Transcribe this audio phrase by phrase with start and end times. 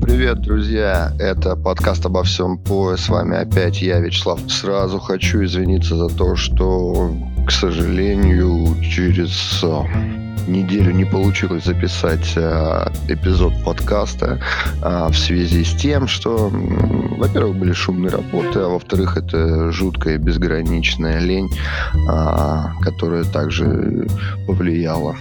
[0.00, 1.12] привет, друзья!
[1.18, 2.96] Это подкаст обо всем по.
[2.96, 4.40] С вами опять я, Вячеслав.
[4.50, 7.12] Сразу хочу извиниться за то, что,
[7.46, 9.62] к сожалению, через
[10.48, 14.40] неделю не получилось записать э, эпизод подкаста
[14.82, 16.50] э, в связи с тем, что,
[17.18, 21.50] во-первых, были шумные работы, а во-вторых, это жуткая безграничная лень,
[21.94, 24.06] э, которая также
[24.46, 25.16] повлияла.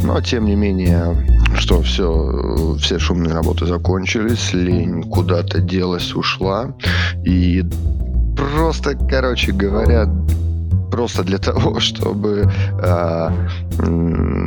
[0.00, 1.16] Но, тем не менее,
[1.56, 6.74] что все, все шумные работы закончились, лень куда-то делась, ушла,
[7.24, 7.64] и
[8.36, 10.06] просто, короче говоря,
[10.96, 12.50] просто для того, чтобы
[12.82, 13.30] э,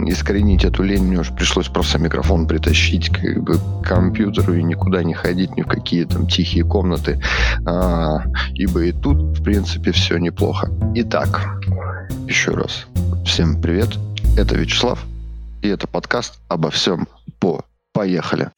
[0.07, 5.03] искоренить эту лень, мне уже пришлось просто микрофон притащить как бы, к компьютеру и никуда
[5.03, 7.21] не ходить ни в какие там тихие комнаты,
[7.67, 8.17] э,
[8.55, 10.69] ибо и тут, в принципе, все неплохо.
[10.95, 11.61] Итак,
[12.27, 12.87] еще раз,
[13.25, 13.89] всем привет,
[14.35, 15.05] это Вячеслав,
[15.61, 17.07] и это подкаст обо всем
[17.39, 17.63] по
[17.93, 18.49] «Поехали».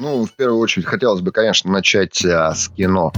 [0.00, 3.12] Ну, в первую очередь, хотелось бы, конечно, начать а, с кино.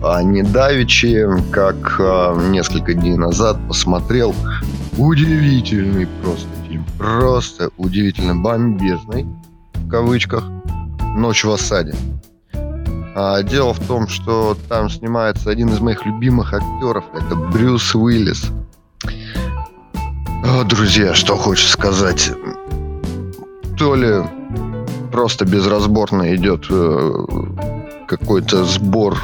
[0.00, 4.32] А, не давичи, как а, несколько дней назад посмотрел
[4.96, 6.86] удивительный просто фильм.
[6.96, 9.26] Просто удивительно бомбезный,
[9.74, 10.44] в кавычках,
[11.16, 11.96] «Ночь в осаде».
[13.16, 17.06] А, дело в том, что там снимается один из моих любимых актеров.
[17.12, 18.52] Это Брюс Уиллис.
[20.44, 22.30] О, друзья, что хочется сказать.
[23.76, 24.39] То ли
[25.10, 27.10] просто безразборно идет э,
[28.06, 29.18] какой-то сбор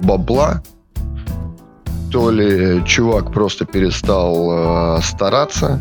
[0.00, 0.62] бабла,
[2.10, 5.80] то ли чувак просто перестал э, стараться,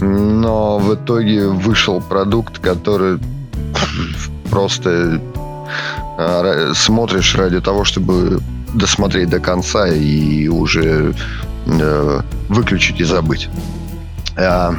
[0.00, 3.18] но в итоге вышел продукт, который
[4.50, 5.20] просто
[6.18, 8.40] э, смотришь ради того, чтобы
[8.74, 11.14] досмотреть до конца и уже
[12.48, 13.48] выключить и забыть.
[14.36, 14.72] Э,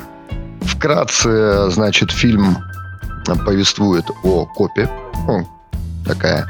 [0.62, 2.58] вкратце, значит, фильм
[3.34, 4.88] повествует о копе.
[5.26, 5.48] Ну,
[6.06, 6.48] такая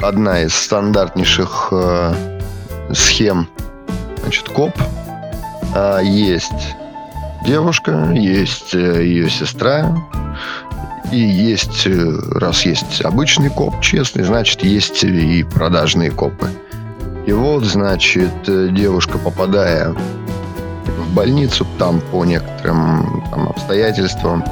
[0.00, 2.14] одна из стандартнейших э,
[2.94, 3.48] схем.
[4.22, 4.72] Значит, коп.
[5.74, 6.76] А есть
[7.44, 9.96] девушка, есть э, ее сестра,
[11.12, 16.48] и есть, э, раз есть обычный коп, честный, значит, есть и продажные копы.
[17.26, 24.44] И вот, значит, э, девушка, попадая в больницу, там по некоторым там, обстоятельствам,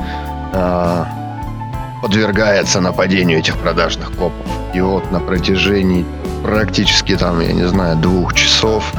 [0.56, 1.06] а,
[2.00, 4.32] подвергается нападению этих продажных копов.
[4.74, 6.06] И вот на протяжении
[6.42, 8.92] практически там, я не знаю, двух часов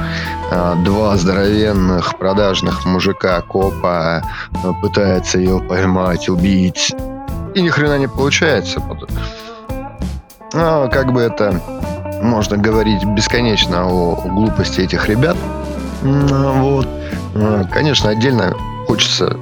[0.52, 4.22] а, два здоровенных продажных мужика копа
[4.64, 6.94] а, пытается ее поймать, убить.
[7.56, 8.82] И ни хрена не получается.
[10.54, 11.60] Ну, как бы это
[12.22, 15.38] можно говорить бесконечно о глупости этих ребят.
[16.02, 16.88] Вот.
[17.72, 18.54] Конечно, отдельно
[18.88, 19.38] хочется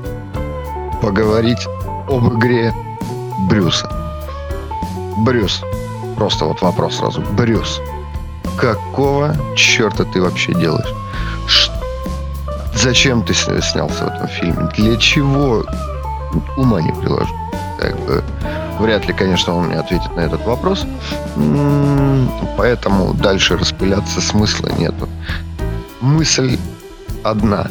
[1.02, 1.68] поговорить
[2.16, 2.74] об игре
[3.50, 3.90] Брюса.
[5.18, 5.62] Брюс.
[6.16, 7.22] Просто вот вопрос сразу.
[7.22, 7.82] Брюс.
[8.58, 10.94] Какого черта ты вообще делаешь?
[11.48, 11.72] Ш...
[12.74, 14.70] Зачем ты снялся в этом фильме?
[14.78, 15.66] Для чего?
[16.58, 17.34] Ума не приложу.
[17.80, 18.24] Как бы,
[18.80, 20.86] вряд ли, конечно, он мне ответит на этот вопрос.
[22.58, 25.10] Поэтому дальше распыляться смысла нету.
[26.00, 26.58] Мысль
[27.24, 27.68] одна.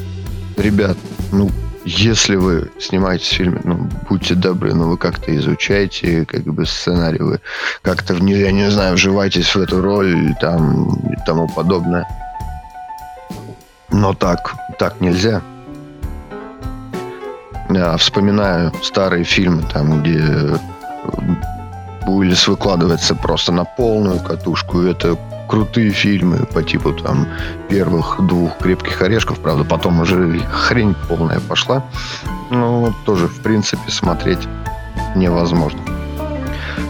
[0.57, 0.97] Ребят,
[1.33, 1.51] ну,
[1.85, 6.65] если вы снимаетесь в фильме, ну, будьте добры, но ну, вы как-то изучаете как бы
[6.67, 7.41] сценарий, вы
[7.83, 12.07] как-то, я не знаю, вживаетесь в эту роль там, и тому подобное.
[13.91, 15.43] Но так, так нельзя.
[17.69, 20.59] Я вспоминаю старые фильмы, там, где
[22.07, 24.81] Уиллис выкладывается просто на полную катушку.
[24.81, 25.17] Это
[25.49, 27.27] крутые фильмы по типу там
[27.69, 31.85] первых двух крепких орешков, правда, потом уже хрень полная пошла.
[32.51, 34.49] Ну, тоже, в принципе, смотреть
[35.15, 35.81] невозможно.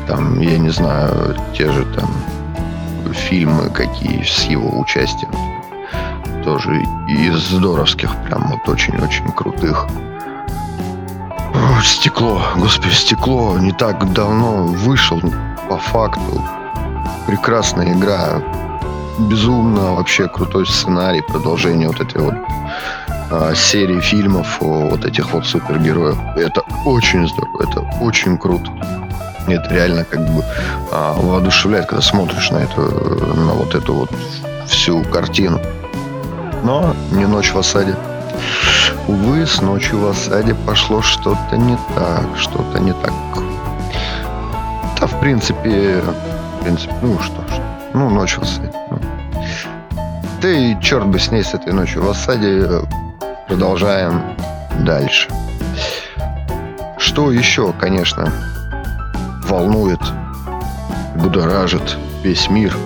[0.06, 2.10] Там, я не знаю, те же там
[3.12, 5.32] фильмы какие с его участием.
[6.44, 9.86] Тоже из здоровских, прям вот очень-очень крутых.
[11.82, 15.20] Стекло, господи, стекло не так давно вышел
[15.68, 16.42] по факту
[17.26, 18.42] прекрасная игра,
[19.18, 22.34] безумно вообще крутой сценарий, продолжение вот этой вот
[23.30, 26.16] а, серии фильмов о вот этих вот супергероев.
[26.36, 28.70] Это очень здорово, это очень круто.
[29.46, 30.44] Это реально как бы
[30.90, 34.10] а, воодушевляет, когда смотришь на эту, на вот эту вот
[34.66, 35.60] всю картину.
[36.62, 37.96] Но не ночь в осаде.
[39.06, 43.12] Увы, с ночью в осаде пошло что-то не так, что-то не так.
[44.98, 46.02] Да, в принципе,
[46.62, 46.94] принципе.
[47.02, 47.60] Ну что ж.
[47.94, 48.72] Ну, в осаде.
[48.90, 48.98] Ну.
[50.40, 52.68] Да и черт бы с ней, с этой ночью в осаде.
[53.48, 54.22] продолжаем
[54.80, 55.28] дальше.
[56.98, 58.32] Что еще, конечно,
[59.44, 60.00] волнует,
[61.14, 62.76] будоражит весь мир,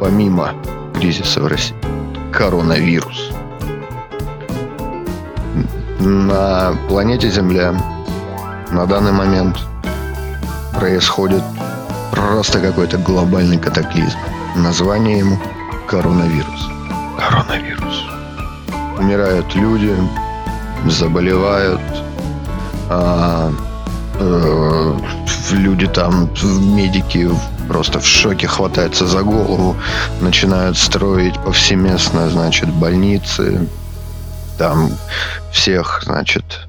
[0.00, 0.52] помимо
[0.94, 1.76] кризиса в России?
[2.32, 3.30] Коронавирус.
[5.98, 7.74] На планете Земля
[8.70, 9.58] на данный момент
[10.78, 11.42] происходит
[12.12, 14.18] просто какой-то глобальный катаклизм.
[14.56, 15.38] Название ему
[15.86, 16.68] коронавирус.
[17.18, 18.04] Коронавирус.
[18.98, 19.94] Умирают люди,
[20.86, 21.80] заболевают,
[22.90, 23.52] а,
[24.18, 24.98] э,
[25.52, 26.30] люди там,
[26.74, 27.30] медики
[27.68, 29.76] просто в шоке хватаются за голову,
[30.20, 33.68] начинают строить повсеместно, значит, больницы,
[34.56, 34.90] там
[35.52, 36.66] всех, значит,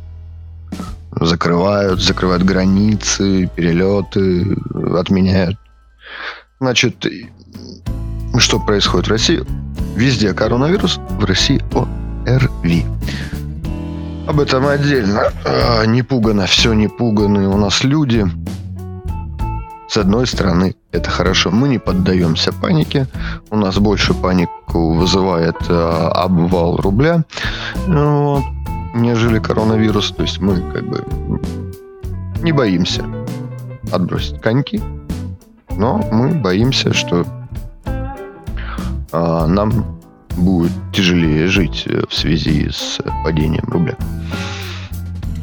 [1.20, 4.58] закрывают, закрывают границы, перелеты,
[4.96, 5.58] отменяют.
[6.60, 7.06] Значит,
[8.38, 9.44] что происходит в России?
[9.96, 11.62] Везде коронавирус, в России
[12.26, 12.86] ОРВИ.
[14.28, 15.32] Об этом отдельно.
[15.44, 18.26] А, не пугано, все не пуганы у нас люди.
[19.90, 21.50] С одной стороны, это хорошо.
[21.50, 23.08] Мы не поддаемся панике.
[23.50, 25.74] У нас больше панику вызывает э,
[26.14, 27.24] обвал рубля,
[27.88, 28.44] вот,
[28.94, 30.12] нежели коронавирус.
[30.12, 31.04] То есть мы как бы
[32.42, 33.06] не боимся
[33.92, 34.82] отбросить коньки,
[35.78, 37.26] но мы боимся, что
[39.12, 40.00] э, нам
[40.38, 43.96] будет тяжелее жить э, в связи с падением рубля.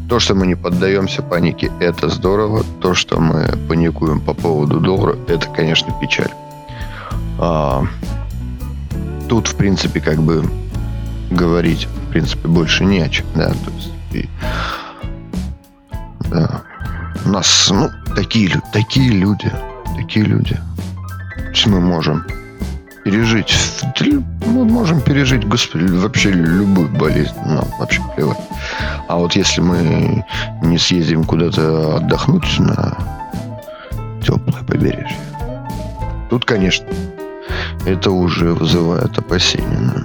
[0.09, 2.63] То, что мы не поддаемся панике, это здорово.
[2.81, 6.31] То, что мы паникуем по поводу доллара, это, конечно, печаль.
[7.41, 7.85] А,
[9.29, 10.45] тут, в принципе, как бы
[11.31, 14.29] говорить, в принципе, больше не о чем, да, то есть и,
[16.31, 16.63] да.
[17.25, 19.51] у нас, ну, такие, такие люди,
[19.97, 20.59] такие люди.
[21.37, 22.25] То есть мы можем
[23.05, 23.55] пережить,
[24.47, 28.39] мы можем пережить, господи, вообще любую болезнь, ну, вообще плевать.
[29.09, 30.25] А вот если мы
[30.63, 32.99] не съездим куда-то отдохнуть на
[34.23, 35.17] теплое побережье,
[36.31, 36.87] тут, конечно,
[37.85, 40.05] это уже вызывает опасения.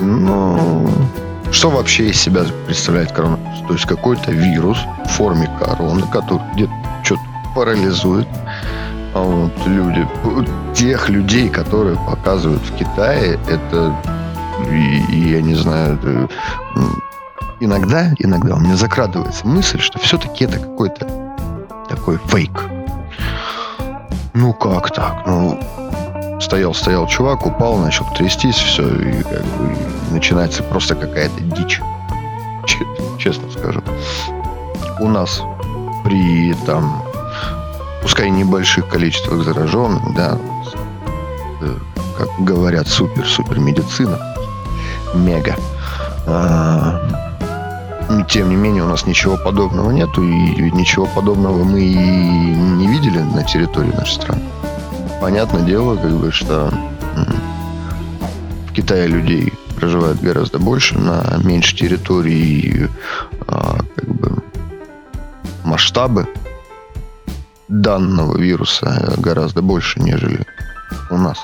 [0.00, 0.88] Но
[1.50, 3.60] что вообще из себя представляет коронавирус?
[3.66, 6.72] То есть какой-то вирус в форме короны, который где-то
[7.02, 7.22] что-то
[7.54, 8.28] парализует,
[9.14, 10.06] а вот люди,
[10.74, 13.96] тех людей, которые показывают в Китае, это,
[14.70, 16.28] и, я не знаю, это,
[17.60, 21.06] иногда, иногда у меня закрадывается мысль, что все-таки это какой-то
[21.88, 22.64] такой фейк.
[24.34, 25.26] Ну как так?
[25.26, 25.58] Ну,
[26.40, 29.76] стоял, стоял чувак, упал, начал трястись, все, и как бы
[30.10, 31.80] начинается просто какая-то дичь.
[33.18, 33.82] Честно скажу.
[35.00, 35.42] У нас
[36.04, 37.02] при там
[38.02, 40.38] пускай небольших количествах зараженных, да,
[41.60, 41.74] э,
[42.16, 44.18] как говорят, супер-супер медицина,
[45.14, 45.56] мега.
[46.26, 47.00] А,
[48.28, 53.18] тем не менее, у нас ничего подобного нету, и ничего подобного мы и не видели
[53.18, 54.42] на территории нашей страны.
[55.20, 56.72] Понятное дело, как бы, что
[58.68, 62.88] в Китае людей проживает гораздо больше, на меньшей территории
[63.46, 64.42] а, как бы,
[65.64, 66.26] масштабы
[67.68, 70.44] данного вируса гораздо больше, нежели
[71.10, 71.38] у нас.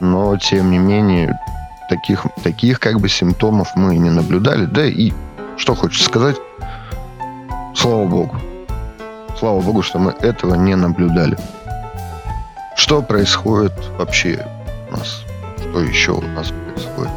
[0.00, 1.38] Но, тем не менее,
[1.88, 4.64] таких, таких как бы симптомов мы не наблюдали.
[4.64, 5.12] Да и,
[5.56, 6.36] что хочется сказать,
[7.74, 8.36] слава богу.
[9.38, 11.36] Слава богу, что мы этого не наблюдали.
[12.90, 14.44] Что происходит вообще
[14.90, 15.22] у нас?
[15.60, 17.12] Что еще у нас происходит?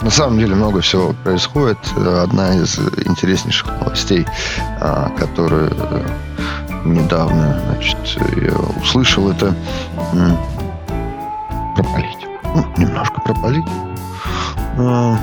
[0.00, 1.76] На самом деле много всего происходит.
[1.94, 4.26] Одна из интереснейших новостей,
[4.80, 5.70] а, которую
[6.86, 7.98] недавно значит,
[8.34, 9.54] я услышал, это
[11.76, 12.32] про политику.
[12.54, 13.88] Ну, немножко про политику.
[14.78, 15.18] А,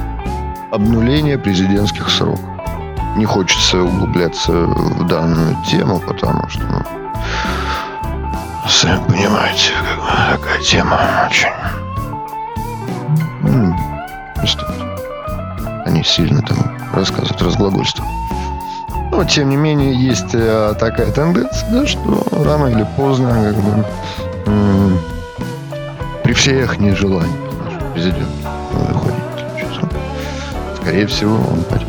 [0.72, 2.40] обнуление президентских сроков.
[3.18, 7.01] Не хочется углубляться в данную тему, потому что, ну,
[8.72, 9.74] сами понимаете,
[10.32, 11.00] такая тема
[11.30, 11.48] очень
[14.42, 14.66] просто
[15.86, 16.58] они сильно там
[16.94, 18.10] рассказывают, разглагольствуют.
[19.12, 23.86] Но, тем не менее, есть э, такая тенденция, да, что рано или поздно, как бы,
[26.24, 29.16] при всех нежеланиях нашего президента выходит.
[30.82, 31.88] Скорее всего, он пойдет.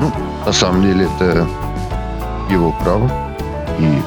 [0.00, 0.12] Ну,
[0.44, 1.46] на самом деле, это
[2.50, 3.10] его право.
[3.78, 4.02] И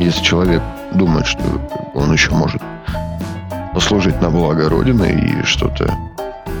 [0.00, 1.42] если человек думает, что
[1.94, 2.62] он еще может
[3.74, 5.94] послужить на благо Родины и что-то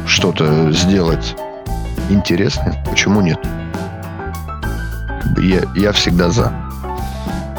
[0.06, 1.36] что-то сделать
[2.08, 3.38] интересное, почему нет?
[5.38, 6.52] Я, я всегда за.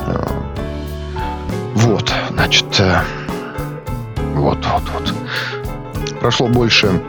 [0.06, 0.28] А,
[1.76, 3.02] вот, значит, э,
[4.36, 5.14] вот, вот, вот.
[6.20, 7.02] прошло больше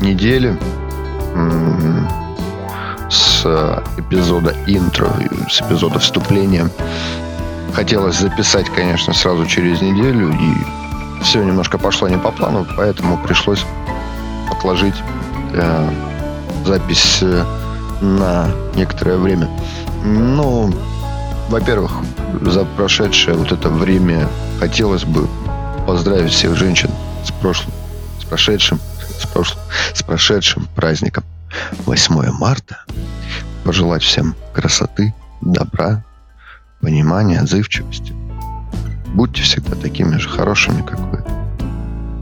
[0.00, 0.58] недели
[3.10, 3.44] с
[3.96, 5.10] эпизода интро,
[5.48, 6.68] с эпизода вступления.
[7.78, 13.64] Хотелось записать, конечно, сразу через неделю, и все немножко пошло не по плану, поэтому пришлось
[14.50, 14.96] отложить
[15.52, 15.90] э,
[16.66, 17.44] запись э,
[18.00, 19.48] на некоторое время.
[20.02, 20.74] Ну,
[21.50, 21.92] во-первых,
[22.42, 25.28] за прошедшее вот это время хотелось бы
[25.86, 26.90] поздравить всех женщин
[27.24, 27.72] с прошлым,
[28.20, 28.80] с прошедшим,
[29.20, 29.62] с прошлым,
[29.94, 31.22] с прошедшим праздником.
[31.86, 32.84] 8 марта.
[33.62, 36.02] Пожелать всем красоты, добра,
[36.80, 38.14] понимания, отзывчивости.
[39.14, 41.24] Будьте всегда такими же хорошими, как вы.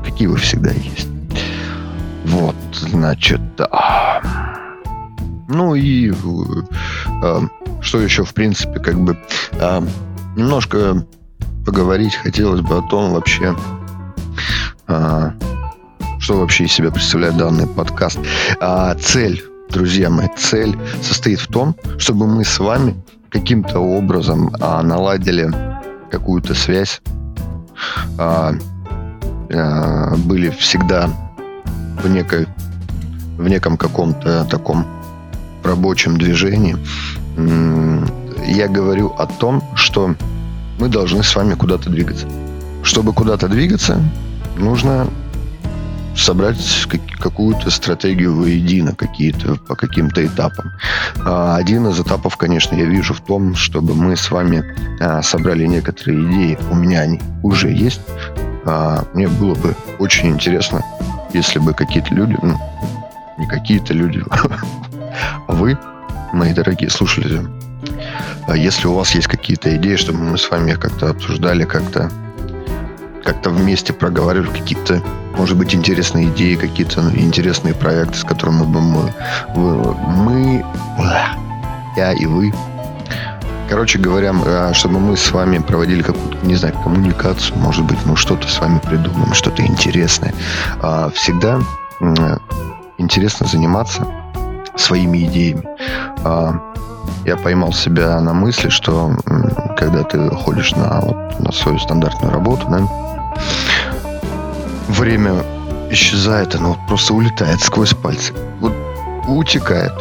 [0.05, 1.09] Какие вы всегда есть.
[2.27, 4.23] Вот, значит, да.
[5.49, 7.41] Ну и э,
[7.81, 9.17] что еще, в принципе, как бы
[9.53, 9.83] э,
[10.37, 11.07] немножко
[11.65, 13.57] поговорить хотелось бы о том вообще,
[14.89, 15.31] э,
[16.19, 18.19] что вообще из себя представляет данный подкаст.
[18.61, 22.97] А, цель, друзья мои, цель состоит в том, чтобы мы с вами
[23.39, 25.51] каким-то образом а, наладили
[26.11, 27.03] какую-то связь,
[28.19, 28.55] а,
[29.53, 31.11] а, были всегда
[32.03, 32.47] в некой
[33.37, 34.87] в неком каком-то таком
[35.63, 36.79] рабочем движении.
[38.47, 40.15] Я говорю о том, что
[40.79, 42.27] мы должны с вами куда-то двигаться.
[42.83, 44.01] Чтобы куда-то двигаться,
[44.57, 45.07] нужно
[46.17, 46.59] собрать
[47.21, 50.73] какую-то стратегию воедино, какие-то по каким-то этапам.
[51.25, 54.65] А, один из этапов, конечно, я вижу в том, чтобы мы с вами
[55.01, 56.59] а, собрали некоторые идеи.
[56.71, 58.01] У меня они уже есть.
[58.65, 60.83] А, мне было бы очень интересно,
[61.33, 62.59] если бы какие-то люди, ну,
[63.39, 64.23] не какие-то люди,
[65.49, 65.79] вы,
[66.33, 67.43] мои дорогие слушатели,
[68.55, 72.11] если у вас есть какие-то идеи, чтобы мы с вами как-то обсуждали, как-то
[73.27, 75.03] как-то вместе проговаривали какие-то
[75.37, 79.13] может быть, интересные идеи, какие-то интересные проекты, с которыми бы мы,
[79.55, 80.65] мы,
[81.97, 82.55] я и вы,
[83.69, 88.17] короче говоря, а, чтобы мы с вами проводили какую-то, не знаю, коммуникацию, может быть, ну
[88.17, 90.33] что-то с вами придумаем, что-то интересное.
[90.81, 91.61] А, всегда
[92.99, 94.07] интересно заниматься
[94.77, 95.65] своими идеями.
[96.25, 96.75] А,
[97.25, 99.13] я поймал себя на мысли, что
[99.77, 103.06] когда ты ходишь на, вот, на свою стандартную работу, да,
[104.89, 105.45] время
[105.91, 108.33] исчезает, оно просто улетает сквозь пальцы.
[108.61, 108.73] Вот
[109.29, 109.93] утекает.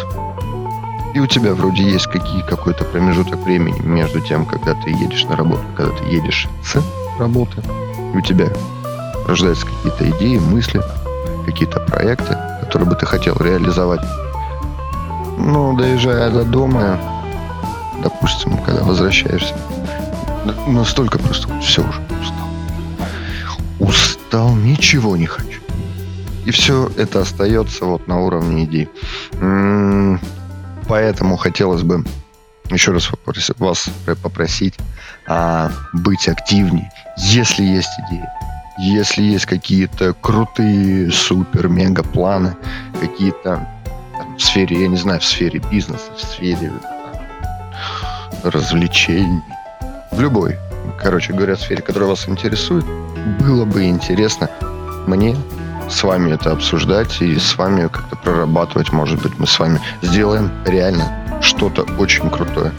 [1.14, 5.36] И у тебя вроде есть какие, какой-то промежуток времени между тем, когда ты едешь на
[5.36, 6.78] работу, когда ты едешь с
[7.20, 7.64] работы.
[8.14, 8.48] У тебя
[9.26, 10.82] рождаются какие-то идеи, мысли,
[11.46, 14.02] какие-то проекты, которые бы ты хотел реализовать.
[15.38, 17.00] Ну, доезжая до дома,
[18.04, 19.56] допустим, когда возвращаешься,
[20.68, 22.45] настолько просто все уже устал.
[24.36, 25.62] Устал, ничего не хочу.
[26.46, 28.90] И все это остается вот на уровне идей.
[30.90, 32.04] Поэтому хотелось бы
[32.70, 33.10] еще раз
[33.60, 33.90] вас
[34.22, 34.76] попросить
[35.26, 38.28] а, быть активнее, если есть идеи,
[38.78, 42.58] если есть какие-то крутые супер-мега планы,
[43.00, 43.66] какие-то
[44.38, 46.74] в сфере, я не знаю, в сфере бизнеса, в сфере
[48.44, 49.42] развлечений,
[50.12, 50.58] в любой,
[51.00, 52.86] короче говоря, сфере, которая вас интересует,
[53.40, 54.50] было бы интересно
[55.08, 55.36] мне
[55.90, 58.92] с вами это обсуждать и с вами как-то прорабатывать.
[58.92, 62.72] Может быть, мы с вами сделаем реально что-то очень крутое.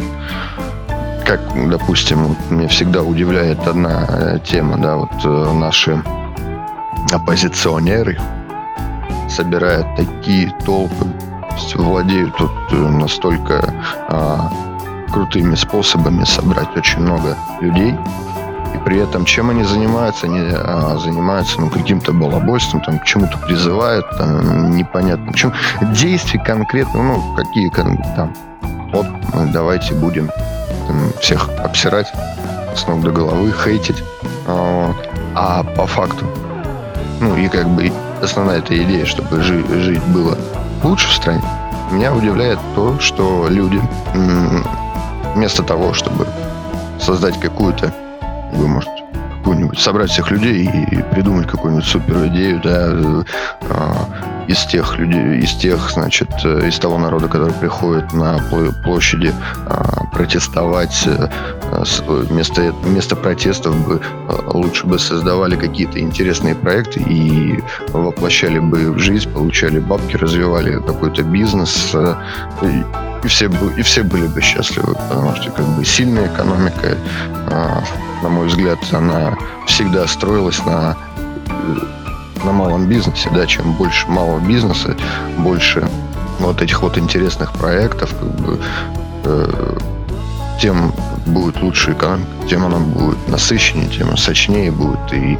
[1.24, 6.02] Как, допустим, вот меня всегда удивляет одна э, тема, да, вот э, наши
[7.12, 8.18] оппозиционеры
[9.28, 11.06] собирают такие толпы,
[11.74, 13.74] владеют тут э, настолько
[14.08, 14.50] а,
[15.12, 17.96] крутыми способами собрать очень много людей,
[18.74, 20.26] и при этом чем они занимаются?
[20.26, 25.52] Они а, занимаются ну, каким-то балабольством, там, к чему-то призывают, там, непонятно чем.
[25.92, 28.34] Действий конкретно, ну, какие там,
[28.92, 29.06] вот,
[29.52, 30.30] давайте будем
[30.86, 32.12] там, всех обсирать
[32.74, 34.02] с ног до головы, хейтить.
[34.46, 34.94] А,
[35.34, 36.26] а по факту,
[37.20, 37.92] ну, и как бы
[38.22, 40.38] основная эта идея, чтобы жить, жить было
[40.82, 41.42] лучше в стране,
[41.90, 43.80] меня удивляет то, что люди
[45.34, 46.26] вместо того, чтобы
[46.98, 47.92] создать какую-то
[48.52, 49.06] вы можете
[49.46, 55.54] какую-нибудь собрать всех людей и придумать какую-нибудь супер идею, да, э, из тех людей, из
[55.54, 58.40] тех, значит, э, из того народа, который приходит на
[58.82, 59.32] площади
[59.66, 61.08] э, протестовать,
[62.08, 64.00] вместо, вместо протестов бы
[64.52, 67.62] лучше бы создавали какие-то интересные проекты и
[67.92, 71.94] воплощали бы в жизнь, получали бабки, развивали какой-то бизнес,
[73.24, 76.96] и все, и все были бы счастливы, потому что как бы сильная экономика,
[78.22, 80.96] на мой взгляд, она всегда строилась на,
[82.44, 84.96] на малом бизнесе, да, чем больше малого бизнеса,
[85.38, 85.88] больше
[86.38, 88.60] вот этих вот интересных проектов, как бы,
[89.24, 89.78] э,
[90.60, 90.92] тем
[91.26, 95.38] будет лучше экономика, тем она будет насыщеннее, тем сочнее будет, и,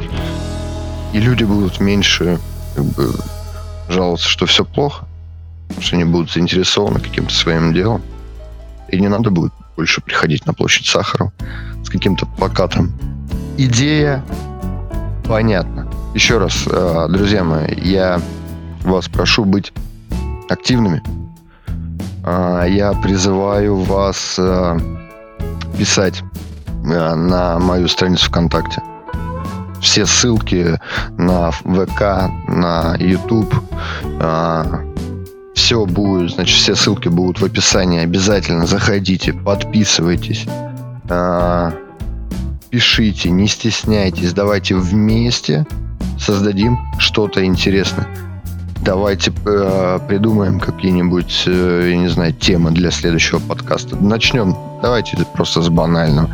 [1.13, 2.39] и люди будут меньше
[2.75, 3.11] как бы,
[3.89, 5.05] жаловаться, что все плохо,
[5.79, 8.01] что они будут заинтересованы каким-то своим делом,
[8.89, 11.31] и не надо будет больше приходить на площадь Сахаров
[11.83, 12.91] с каким-то плакатом.
[13.57, 14.23] Идея
[15.27, 15.87] понятна.
[16.13, 18.19] Еще раз, э, друзья мои, я
[18.83, 19.71] вас прошу быть
[20.49, 21.03] активными.
[22.23, 24.79] А, я призываю вас э,
[25.77, 26.23] писать
[26.83, 28.81] э, на мою страницу ВКонтакте.
[29.81, 30.79] Все ссылки
[31.17, 33.53] на ВК, на YouTube,
[35.57, 37.99] все будет, значит, все ссылки будут в описании.
[37.99, 40.45] Обязательно заходите, подписывайтесь,
[42.69, 45.65] пишите, не стесняйтесь, давайте вместе
[46.19, 48.07] создадим что-то интересное.
[48.81, 53.95] Давайте э, придумаем какие-нибудь, э, я не знаю, темы для следующего подкаста.
[53.95, 54.55] Начнем.
[54.83, 56.29] Давайте просто с банального.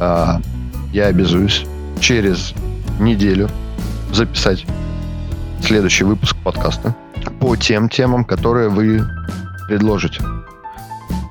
[0.00, 0.38] Э,
[0.92, 1.64] я обязуюсь
[2.00, 2.52] через
[2.98, 3.48] неделю
[4.12, 4.66] записать
[5.60, 6.94] следующий выпуск подкаста
[7.40, 9.04] по тем темам, которые вы
[9.68, 10.22] предложите.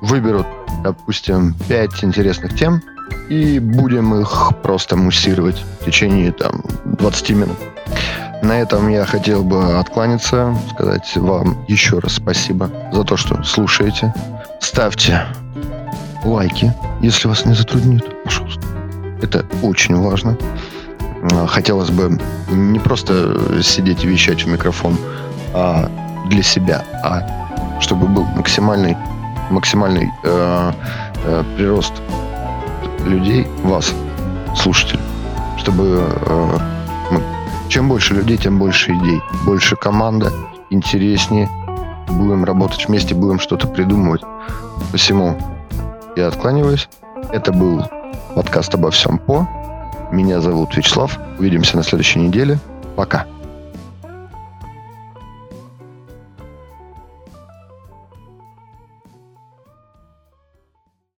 [0.01, 0.48] Выберут,
[0.84, 2.82] допустим, 5 интересных тем,
[3.30, 7.58] и будем их просто муссировать в течение там 20 минут.
[8.42, 14.13] На этом я хотел бы откланяться, сказать вам еще раз спасибо за то, что слушаете.
[14.60, 15.22] Ставьте
[16.25, 18.62] лайки, если вас не затруднит, пожалуйста.
[19.22, 20.38] Это очень важно.
[21.48, 24.98] Хотелось бы не просто сидеть и вещать в микрофон
[25.53, 25.89] а
[26.30, 28.98] для себя, а чтобы был максимальный,
[29.51, 30.72] максимальный э,
[31.25, 31.94] э, прирост
[33.06, 33.94] людей, вас,
[34.56, 35.01] слушателей,
[35.58, 36.60] чтобы э,
[37.70, 40.32] чем больше людей, тем больше идей, больше команда,
[40.70, 41.50] интереснее,
[42.08, 44.22] будем работать вместе, будем что-то придумывать.
[44.92, 45.38] Посему
[46.16, 46.90] я откланиваюсь.
[47.31, 47.83] Это был
[48.36, 49.48] подкаст обо всем по.
[50.14, 51.18] Меня зовут Вячеслав.
[51.40, 52.60] Увидимся на следующей неделе.
[52.96, 53.26] Пока.